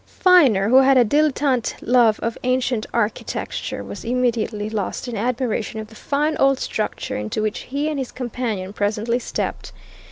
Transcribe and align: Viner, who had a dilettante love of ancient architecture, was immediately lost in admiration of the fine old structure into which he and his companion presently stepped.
Viner, 0.23 0.69
who 0.69 0.77
had 0.77 0.97
a 0.97 1.05
dilettante 1.05 1.75
love 1.79 2.19
of 2.21 2.35
ancient 2.43 2.87
architecture, 2.91 3.83
was 3.83 4.03
immediately 4.03 4.67
lost 4.67 5.07
in 5.07 5.15
admiration 5.15 5.79
of 5.79 5.89
the 5.89 5.95
fine 5.95 6.35
old 6.37 6.57
structure 6.57 7.17
into 7.17 7.39
which 7.43 7.59
he 7.59 7.87
and 7.87 7.99
his 7.99 8.11
companion 8.11 8.73
presently 8.73 9.19
stepped. 9.19 9.71